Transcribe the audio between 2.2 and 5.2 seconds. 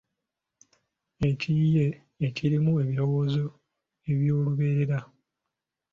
ekirimu ebirowoozo eby’olubeerera